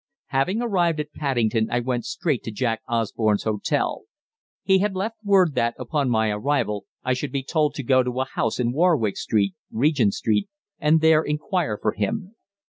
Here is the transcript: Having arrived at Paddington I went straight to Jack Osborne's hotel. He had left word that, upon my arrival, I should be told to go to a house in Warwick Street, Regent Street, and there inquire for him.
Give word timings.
Having 0.29 0.63
arrived 0.63 0.99
at 0.99 1.13
Paddington 1.13 1.69
I 1.69 1.79
went 1.79 2.05
straight 2.05 2.41
to 2.45 2.51
Jack 2.51 2.81
Osborne's 2.87 3.43
hotel. 3.43 4.05
He 4.63 4.79
had 4.79 4.95
left 4.95 5.17
word 5.23 5.53
that, 5.53 5.75
upon 5.77 6.09
my 6.09 6.31
arrival, 6.31 6.87
I 7.03 7.13
should 7.13 7.31
be 7.31 7.43
told 7.43 7.75
to 7.75 7.83
go 7.83 8.01
to 8.01 8.21
a 8.21 8.25
house 8.25 8.59
in 8.59 8.71
Warwick 8.73 9.15
Street, 9.15 9.53
Regent 9.71 10.15
Street, 10.15 10.49
and 10.79 11.01
there 11.01 11.21
inquire 11.21 11.77
for 11.79 11.91
him. 11.91 12.33